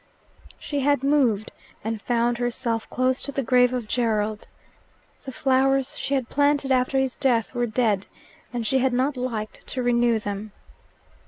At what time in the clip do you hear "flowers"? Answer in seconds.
5.31-5.95